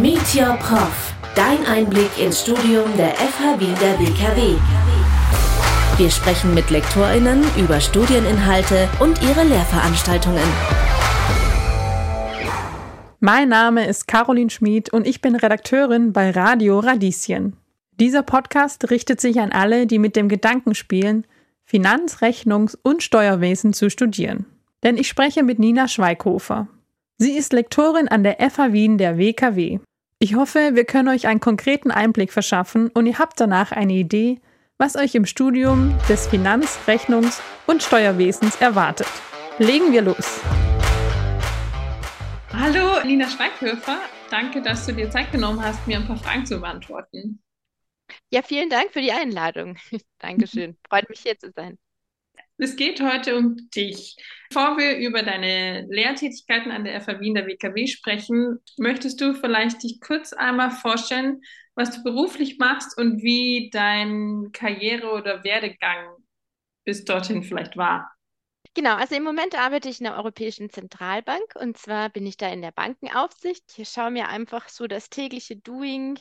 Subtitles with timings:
[0.00, 1.12] Meet Your Prof.
[1.34, 4.54] Dein Einblick ins Studium der FH Wien der WKW.
[5.96, 10.44] Wir sprechen mit LektorInnen über Studieninhalte und ihre Lehrveranstaltungen.
[13.18, 17.56] Mein Name ist Caroline Schmid und ich bin Redakteurin bei Radio Radieschen.
[17.98, 21.26] Dieser Podcast richtet sich an alle, die mit dem Gedanken spielen,
[21.64, 24.46] Finanz-, Rechnungs- und Steuerwesen zu studieren.
[24.84, 26.68] Denn ich spreche mit Nina Schweighofer.
[27.16, 29.80] Sie ist Lektorin an der FH Wien der WKW.
[30.20, 34.40] Ich hoffe, wir können euch einen konkreten Einblick verschaffen und ihr habt danach eine Idee,
[34.76, 39.06] was euch im Studium des Finanz-, Rechnungs- und Steuerwesens erwartet.
[39.58, 40.40] Legen wir los!
[42.52, 44.00] Hallo, Nina Schweighöfer.
[44.28, 47.40] Danke, dass du dir Zeit genommen hast, mir ein paar Fragen zu beantworten.
[48.30, 49.76] Ja, vielen Dank für die Einladung.
[50.18, 50.76] Dankeschön.
[50.88, 51.78] Freut mich, hier zu sein.
[52.60, 54.16] Es geht heute um dich.
[54.48, 59.84] Bevor wir über deine Lehrtätigkeiten an der FA Wien der WKW sprechen, möchtest du vielleicht
[59.84, 61.40] dich kurz einmal vorstellen,
[61.76, 66.16] was du beruflich machst und wie dein Karriere- oder Werdegang
[66.84, 68.10] bis dorthin vielleicht war?
[68.78, 72.48] Genau, also im Moment arbeite ich in der Europäischen Zentralbank und zwar bin ich da
[72.48, 73.76] in der Bankenaufsicht.
[73.76, 76.16] Ich schaue mir einfach so das tägliche Doing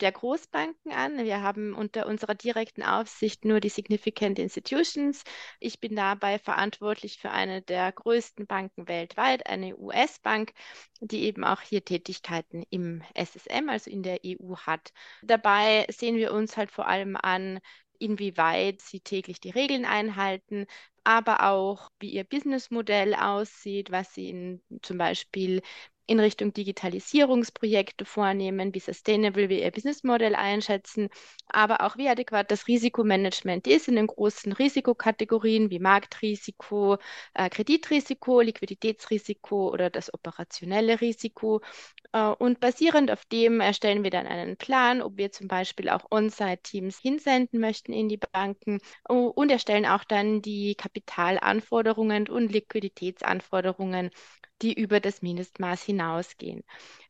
[0.00, 1.24] der Großbanken an.
[1.24, 5.24] Wir haben unter unserer direkten Aufsicht nur die Significant Institutions.
[5.58, 10.52] Ich bin dabei verantwortlich für eine der größten Banken weltweit, eine US-Bank,
[11.00, 14.92] die eben auch hier Tätigkeiten im SSM, also in der EU hat.
[15.22, 17.58] Dabei sehen wir uns halt vor allem an,
[17.98, 20.66] inwieweit sie täglich die Regeln einhalten,
[21.04, 25.62] aber auch, wie ihr Businessmodell aussieht, was sie in, zum Beispiel
[26.06, 31.08] in Richtung Digitalisierungsprojekte vornehmen, wie sustainable wir ihr Businessmodell einschätzen,
[31.46, 36.98] aber auch wie adäquat das Risikomanagement ist in den großen Risikokategorien wie Marktrisiko,
[37.34, 41.60] äh, Kreditrisiko, Liquiditätsrisiko oder das operationelle Risiko.
[42.12, 46.10] Äh, und basierend auf dem erstellen wir dann einen Plan, ob wir zum Beispiel auch
[46.10, 54.10] On-Site-Teams hinsenden möchten in die Banken und erstellen auch dann die Kapitalanforderungen und Liquiditätsanforderungen
[54.62, 56.64] die über das Mindestmaß hinausgehen.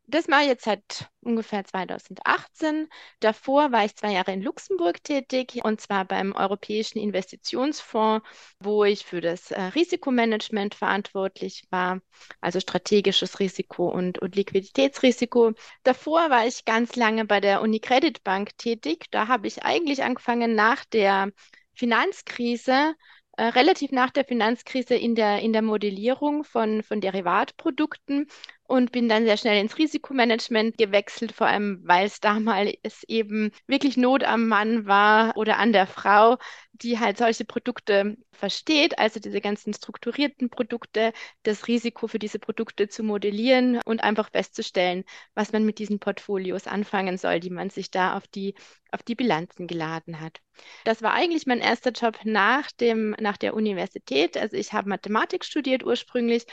[0.07, 2.89] Das mache ich jetzt seit ungefähr 2018.
[3.21, 8.27] Davor war ich zwei Jahre in Luxemburg tätig und zwar beim Europäischen Investitionsfonds,
[8.59, 12.01] wo ich für das äh, Risikomanagement verantwortlich war,
[12.41, 15.53] also strategisches Risiko und, und Liquiditätsrisiko.
[15.85, 19.07] Davor war ich ganz lange bei der Unicredit Bank tätig.
[19.13, 21.31] Da habe ich eigentlich angefangen nach der
[21.75, 22.95] Finanzkrise
[23.39, 28.27] äh, relativ nach der Finanzkrise in der, in der Modellierung von, von Derivatprodukten
[28.73, 33.99] und bin dann sehr schnell ins Risikomanagement gewechselt, vor allem weil es damals eben wirklich
[33.99, 36.39] Not am Mann war oder an der Frau,
[36.83, 41.13] die halt solche Produkte versteht, also diese ganzen strukturierten Produkte,
[41.45, 45.05] das Risiko für diese Produkte zu modellieren und einfach festzustellen,
[45.35, 48.55] was man mit diesen Portfolios anfangen soll, die man sich da auf die,
[48.91, 50.41] auf die Bilanzen geladen hat.
[50.85, 54.37] Das war eigentlich mein erster Job nach, dem, nach der Universität.
[54.37, 56.45] Also ich habe Mathematik studiert ursprünglich,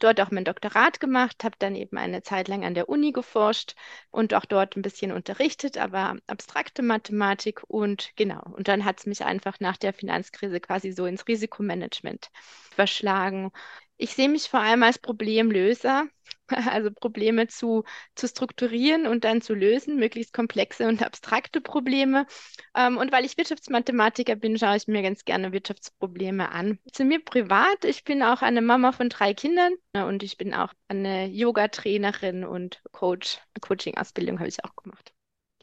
[0.00, 3.74] dort auch mein Doktorat gemacht, habe dann eben eine Zeit lang an der Uni geforscht
[4.10, 8.42] und auch dort ein bisschen unterrichtet, aber abstrakte Mathematik und genau.
[8.52, 12.30] Und dann hat es mich einfach nach der Finanzkrise quasi so ins Risikomanagement
[12.70, 13.50] verschlagen.
[13.96, 16.06] Ich sehe mich vor allem als Problemlöser,
[16.70, 17.84] also Probleme zu,
[18.14, 22.26] zu strukturieren und dann zu lösen, möglichst komplexe und abstrakte Probleme.
[22.76, 26.78] Ähm, und weil ich Wirtschaftsmathematiker bin, schaue ich mir ganz gerne Wirtschaftsprobleme an.
[26.92, 30.54] Zu mir privat, ich bin auch eine Mama von drei Kindern äh, und ich bin
[30.54, 33.40] auch eine Yoga-Trainerin und Coach.
[33.60, 35.12] Coaching-Ausbildung habe ich auch gemacht.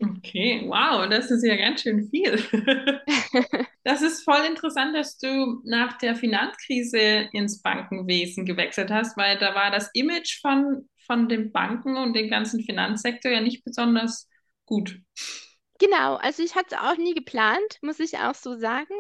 [0.02, 2.38] Okay, wow, das ist ja ganz schön viel.
[4.25, 9.90] voll interessant, dass du nach der Finanzkrise ins Bankenwesen gewechselt hast, weil da war das
[9.94, 14.28] Image von, von den Banken und dem ganzen Finanzsektor ja nicht besonders
[14.66, 15.00] gut.
[15.78, 18.94] Genau, also ich hatte es auch nie geplant, muss ich auch so sagen.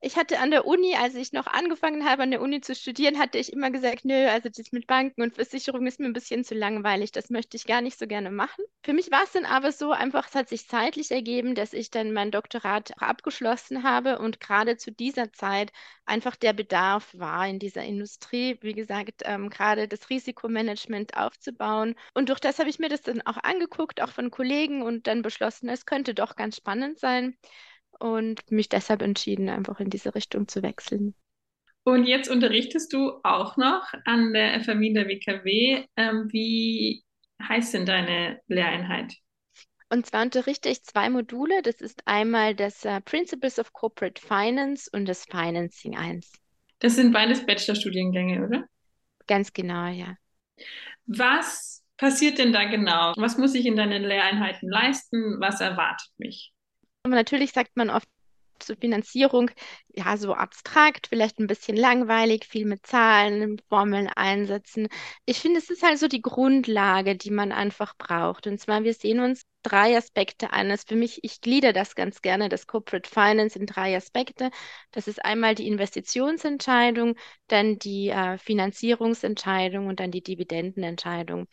[0.00, 3.18] Ich hatte an der Uni, als ich noch angefangen habe, an der Uni zu studieren,
[3.18, 6.44] hatte ich immer gesagt, nö, also das mit Banken und Versicherung ist mir ein bisschen
[6.44, 8.64] zu langweilig, das möchte ich gar nicht so gerne machen.
[8.84, 11.90] Für mich war es dann aber so einfach, es hat sich zeitlich ergeben, dass ich
[11.90, 15.72] dann mein Doktorat abgeschlossen habe und gerade zu dieser Zeit
[16.06, 21.94] einfach der Bedarf war in dieser Industrie, wie gesagt, ähm, gerade das Risikomanagement aufzubauen.
[22.14, 25.22] Und durch das habe ich mir das dann auch angeguckt, auch von Kollegen und dann
[25.22, 27.36] beschlossen, es könnte doch ganz spannend sein
[27.98, 31.14] und mich deshalb entschieden, einfach in diese Richtung zu wechseln.
[31.82, 35.86] Und jetzt unterrichtest du auch noch an der FMI der WKW.
[35.96, 37.02] Ähm, wie
[37.42, 39.14] heißt denn deine Lehreinheit?
[39.88, 41.62] Und zwar unterrichte ich zwei Module.
[41.62, 46.30] Das ist einmal das uh, Principles of Corporate Finance und das Financing 1.
[46.78, 48.64] Das sind beides Bachelorstudiengänge, oder?
[49.26, 50.14] Ganz genau, ja.
[51.06, 53.12] Was passiert denn da genau?
[53.16, 55.38] Was muss ich in deinen Lehreinheiten leisten?
[55.38, 56.52] Was erwartet mich?
[57.02, 58.08] Aber natürlich sagt man oft
[58.58, 59.50] zur Finanzierung,
[59.88, 64.88] ja, so abstrakt, vielleicht ein bisschen langweilig, viel mit Zahlen, Formeln einsetzen.
[65.26, 68.46] Ich finde, es ist halt so die Grundlage, die man einfach braucht.
[68.46, 70.68] Und zwar, wir sehen uns drei Aspekte an.
[70.68, 74.50] Das für mich, ich glieder das ganz gerne, das Corporate Finance in drei Aspekte.
[74.90, 77.16] Das ist einmal die Investitionsentscheidung,
[77.48, 81.46] dann die äh, Finanzierungsentscheidung und dann die Dividendenentscheidung.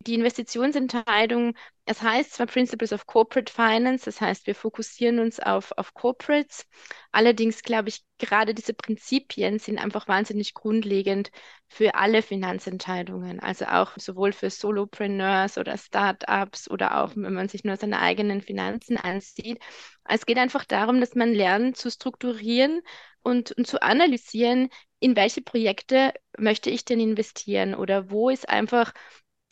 [0.00, 1.54] Die Investitionsentscheidung,
[1.86, 6.66] es heißt zwar Principles of Corporate Finance, das heißt, wir fokussieren uns auf, auf Corporates.
[7.12, 11.30] Allerdings glaube ich, gerade diese Prinzipien sind einfach wahnsinnig grundlegend
[11.68, 13.38] für alle Finanzentscheidungen.
[13.38, 18.40] Also auch sowohl für Solopreneurs oder Startups oder auch, wenn man sich nur seine eigenen
[18.40, 19.58] Finanzen ansieht.
[20.08, 22.80] Es geht einfach darum, dass man lernt zu strukturieren
[23.22, 24.70] und, und zu analysieren,
[25.00, 28.94] in welche Projekte möchte ich denn investieren oder wo ist einfach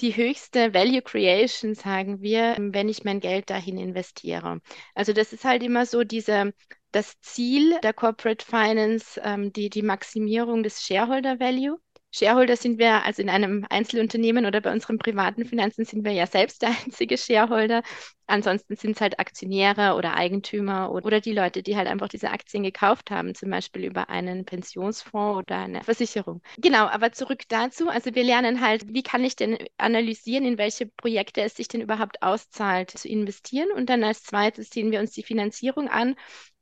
[0.01, 4.61] die höchste Value Creation, sagen wir, wenn ich mein Geld dahin investiere.
[4.95, 6.53] Also das ist halt immer so diese,
[6.91, 11.79] das Ziel der Corporate Finance, ähm, die, die Maximierung des Shareholder Value.
[12.11, 16.27] Shareholder sind wir, also in einem Einzelunternehmen oder bei unseren privaten Finanzen sind wir ja
[16.27, 17.83] selbst der einzige Shareholder.
[18.27, 22.63] Ansonsten sind es halt Aktionäre oder Eigentümer oder, die Leute, die halt einfach diese Aktien
[22.63, 26.41] gekauft haben, zum Beispiel über einen Pensionsfonds oder eine Versicherung.
[26.59, 27.89] Genau, aber zurück dazu.
[27.89, 31.81] Also wir lernen halt, wie kann ich denn analysieren, in welche Projekte es sich denn
[31.81, 33.71] überhaupt auszahlt zu investieren.
[33.73, 36.15] Und dann als zweites sehen wir uns die Finanzierung an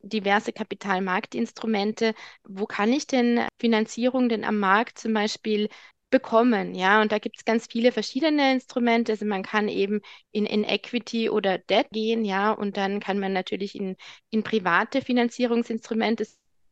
[0.03, 2.15] diverse Kapitalmarktinstrumente.
[2.45, 5.69] Wo kann ich denn Finanzierung denn am Markt zum Beispiel
[6.11, 6.75] bekommen?
[6.75, 9.13] Ja, und da gibt es ganz viele verschiedene Instrumente.
[9.13, 10.01] Also man kann eben
[10.33, 13.97] in, in Equity oder Debt gehen, ja, und dann kann man natürlich in,
[14.31, 16.27] in private Finanzierungsinstrumente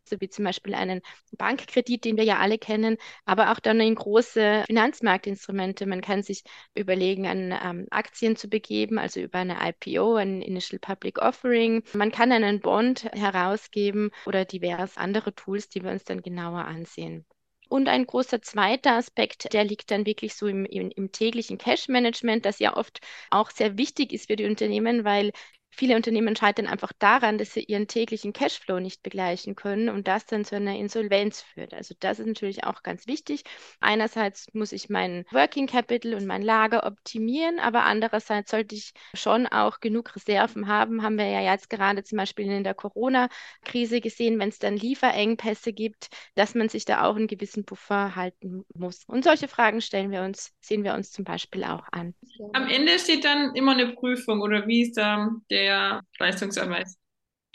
[0.08, 1.02] so wie zum Beispiel einen
[1.36, 5.86] Bankkredit, den wir ja alle kennen, aber auch dann in große Finanzmarktinstrumente.
[5.86, 6.42] Man kann sich
[6.74, 11.82] überlegen, an ähm, Aktien zu begeben, also über eine IPO, ein Initial Public Offering.
[11.92, 17.26] Man kann einen Bond herausgeben oder divers andere Tools, die wir uns dann genauer ansehen.
[17.68, 22.44] Und ein großer zweiter Aspekt, der liegt dann wirklich so im, im, im täglichen Cash-Management,
[22.44, 23.00] das ja oft
[23.30, 25.32] auch sehr wichtig ist für die Unternehmen, weil
[25.78, 30.26] Viele Unternehmen scheitern einfach daran, dass sie ihren täglichen Cashflow nicht begleichen können und das
[30.26, 31.72] dann zu einer Insolvenz führt.
[31.72, 33.44] Also das ist natürlich auch ganz wichtig.
[33.78, 39.46] Einerseits muss ich mein Working Capital und mein Lager optimieren, aber andererseits sollte ich schon
[39.46, 41.04] auch genug Reserven haben.
[41.04, 45.72] Haben wir ja jetzt gerade zum Beispiel in der Corona-Krise gesehen, wenn es dann Lieferengpässe
[45.72, 49.04] gibt, dass man sich da auch einen gewissen Puffer halten muss.
[49.06, 52.14] Und solche Fragen stellen wir uns, sehen wir uns zum Beispiel auch an.
[52.52, 56.98] Am Ende steht dann immer eine Prüfung oder wie ist da der der Leistungserweis.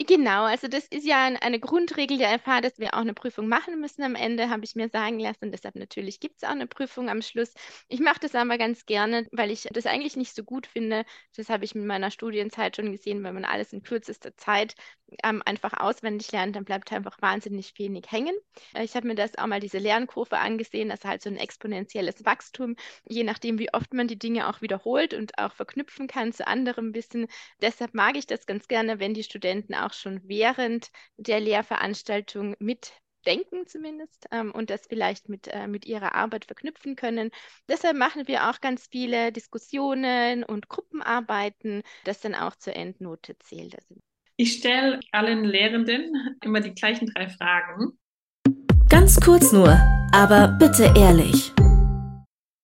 [0.00, 3.80] Genau, also das ist ja eine Grundregel der FH, dass wir auch eine Prüfung machen
[3.80, 5.52] müssen am Ende, habe ich mir sagen lassen.
[5.52, 7.54] Deshalb natürlich gibt es auch eine Prüfung am Schluss.
[7.88, 11.04] Ich mache das aber ganz gerne, weil ich das eigentlich nicht so gut finde.
[11.36, 14.74] Das habe ich in meiner Studienzeit schon gesehen, wenn man alles in kürzester Zeit
[15.22, 18.34] ähm, einfach auswendig lernt, dann bleibt einfach wahnsinnig wenig hängen.
[18.80, 22.24] Ich habe mir das auch mal diese Lernkurve angesehen, das ist halt so ein exponentielles
[22.24, 22.76] Wachstum,
[23.08, 26.94] je nachdem, wie oft man die Dinge auch wiederholt und auch verknüpfen kann zu anderem
[26.94, 27.26] Wissen.
[27.60, 32.92] Deshalb mag ich das ganz gerne, wenn die Studenten auch schon während der Lehrveranstaltung mit
[33.24, 37.30] denken zumindest ähm, und das vielleicht mit, äh, mit ihrer Arbeit verknüpfen können.
[37.68, 43.74] Deshalb machen wir auch ganz viele Diskussionen und Gruppenarbeiten, das dann auch zur Endnote zählt.
[43.76, 43.96] Also
[44.36, 47.98] ich stelle allen Lehrenden immer die gleichen drei Fragen.
[48.88, 49.70] Ganz kurz nur,
[50.12, 51.52] aber bitte ehrlich.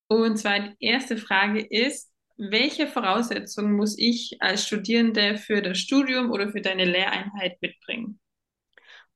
[0.08, 6.30] Und zwar die erste Frage ist, welche Voraussetzungen muss ich als Studierende für das Studium
[6.30, 8.18] oder für deine Lehreinheit mitbringen?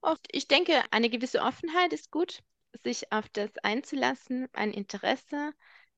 [0.00, 2.40] Oft, ich denke, eine gewisse Offenheit ist gut,
[2.84, 5.52] sich auf das einzulassen, ein Interesse,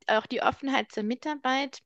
[0.06, 1.80] auch die Offenheit zur Mitarbeit.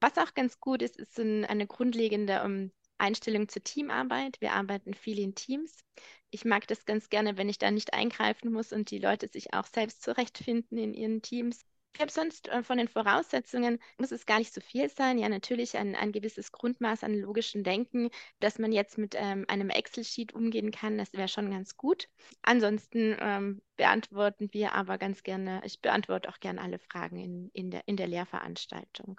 [0.00, 4.40] Was auch ganz gut ist, ist eine grundlegende um, Einstellung zur Teamarbeit.
[4.40, 5.84] Wir arbeiten viel in Teams.
[6.30, 9.54] Ich mag das ganz gerne, wenn ich da nicht eingreifen muss und die Leute sich
[9.54, 11.64] auch selbst zurechtfinden in ihren Teams.
[11.96, 15.16] Ich habe sonst äh, von den Voraussetzungen, muss es gar nicht so viel sein.
[15.18, 19.70] Ja, natürlich ein, ein gewisses Grundmaß an logischem Denken, dass man jetzt mit ähm, einem
[19.70, 22.10] Excel-Sheet umgehen kann, das wäre schon ganz gut.
[22.42, 27.70] Ansonsten ähm, beantworten wir aber ganz gerne, ich beantworte auch gerne alle Fragen in, in,
[27.70, 29.18] der, in der Lehrveranstaltung.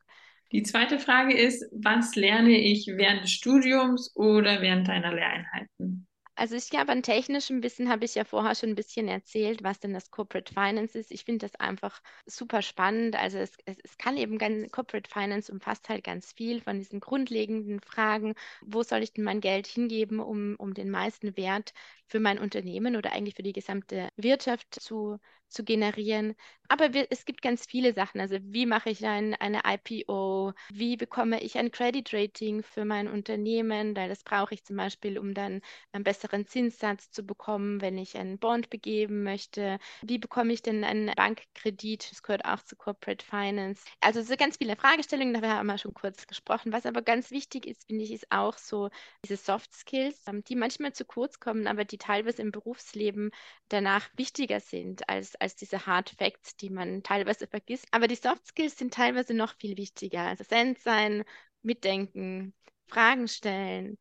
[0.51, 6.07] Die zweite Frage ist, was lerne ich während des Studiums oder während deiner Lehreinheiten?
[6.39, 9.79] Also ich glaube, an technischem Wissen habe ich ja vorher schon ein bisschen erzählt, was
[9.79, 11.11] denn das Corporate Finance ist.
[11.11, 13.15] Ich finde das einfach super spannend.
[13.15, 16.99] Also es, es, es, kann eben ganz, Corporate Finance umfasst halt ganz viel von diesen
[16.99, 18.35] grundlegenden Fragen.
[18.61, 21.73] Wo soll ich denn mein Geld hingeben, um, um den meisten Wert
[22.05, 25.17] für mein Unternehmen oder eigentlich für die gesamte Wirtschaft zu
[25.49, 26.35] zu generieren.
[26.69, 28.19] Aber wir, es gibt ganz viele Sachen.
[28.19, 30.53] Also wie mache ich ein, eine IPO?
[30.69, 33.95] Wie bekomme ich ein Credit Rating für mein Unternehmen?
[33.95, 35.61] Weil das brauche ich zum Beispiel, um dann
[35.93, 39.79] einen besseren Zinssatz zu bekommen, wenn ich einen Bond begeben möchte.
[40.01, 42.11] Wie bekomme ich denn einen Bankkredit?
[42.11, 43.83] Das gehört auch zu Corporate Finance.
[44.01, 46.73] Also so ganz viele Fragestellungen, da haben wir schon kurz gesprochen.
[46.73, 48.89] Was aber ganz wichtig ist, finde ich, ist auch so
[49.23, 53.31] diese Soft Skills, ähm, die manchmal zu kurz kommen, aber die teilweise im Berufsleben
[53.69, 57.87] danach wichtiger sind als, als diese Hard Facts, die man teilweise vergisst.
[57.91, 60.21] Aber die Soft Skills sind teilweise noch viel wichtiger.
[60.21, 61.23] Also Send sein,
[61.61, 62.53] mitdenken,
[62.87, 63.97] Fragen stellen.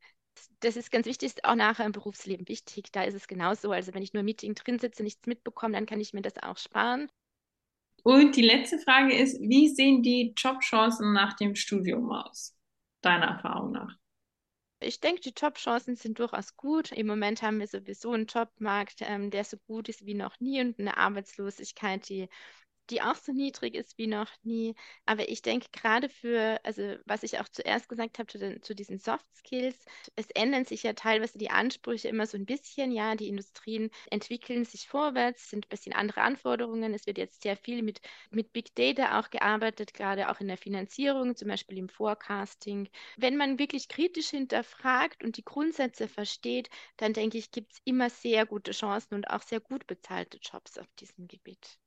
[0.61, 2.93] Das ist ganz wichtig, ist auch nachher im Berufsleben wichtig.
[2.93, 3.73] Da ist es genauso.
[3.73, 6.39] Also wenn ich nur im Meeting drin sitze, nichts mitbekomme, dann kann ich mir das
[6.43, 7.09] auch sparen.
[8.03, 12.57] Und die letzte Frage ist, wie sehen die Jobchancen nach dem Studium aus,
[13.01, 13.97] deiner Erfahrung nach?
[14.81, 16.93] Ich denke, die Jobchancen sind durchaus gut.
[16.93, 20.61] Im Moment haben wir sowieso einen Jobmarkt, ähm, der so gut ist wie noch nie
[20.61, 22.29] und eine Arbeitslosigkeit, die
[22.91, 24.75] die auch so niedrig ist wie noch nie.
[25.07, 28.75] Aber ich denke gerade für, also was ich auch zuerst gesagt habe zu, den, zu
[28.75, 32.93] diesen Soft Skills, es ändern sich ja teilweise die Ansprüche immer so ein bisschen.
[32.93, 36.95] Ja, die Industrien entwickeln sich vorwärts, sind ein bisschen andere Anforderungen.
[36.95, 38.01] Es wird jetzt sehr viel mit,
[38.31, 42.89] mit Big Data auch gearbeitet, gerade auch in der Finanzierung, zum Beispiel im Forecasting.
[43.17, 48.11] Wenn man wirklich kritisch hinterfragt und die Grundsätze versteht, dann denke ich, gibt es immer
[48.11, 51.79] sehr gute Chancen und auch sehr gut bezahlte Jobs auf diesem Gebiet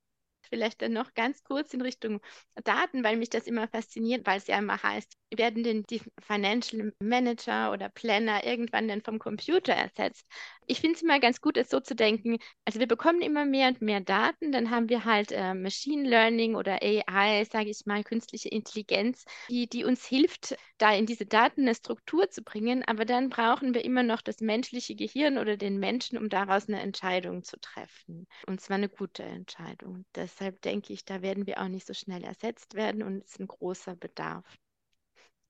[0.49, 2.19] vielleicht dann noch ganz kurz in Richtung
[2.63, 6.91] Daten, weil mich das immer fasziniert, weil es ja immer heißt, werden denn die Financial
[6.99, 10.25] Manager oder Planner irgendwann dann vom Computer ersetzt?
[10.65, 12.37] Ich finde es immer ganz gut, es so zu denken.
[12.65, 16.55] Also wir bekommen immer mehr und mehr Daten, dann haben wir halt äh, Machine Learning
[16.55, 21.61] oder AI, sage ich mal, künstliche Intelligenz, die, die uns hilft, da in diese Daten
[21.61, 22.83] eine Struktur zu bringen.
[22.85, 26.81] Aber dann brauchen wir immer noch das menschliche Gehirn oder den Menschen, um daraus eine
[26.81, 28.27] Entscheidung zu treffen.
[28.47, 30.05] Und zwar eine gute Entscheidung.
[30.39, 33.39] Deshalb denke ich, da werden wir auch nicht so schnell ersetzt werden und es ist
[33.41, 34.45] ein großer Bedarf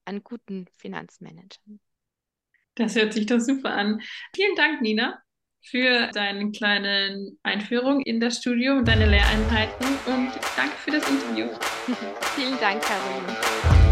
[0.05, 1.79] an guten Finanzmanagern.
[2.73, 4.01] Das hört sich doch super an.
[4.33, 5.21] Vielen Dank, Nina,
[5.61, 11.49] für deine kleine Einführung in das Studium und deine Lehreinheiten und danke für das Interview.
[12.35, 13.88] Vielen Dank, Caroline.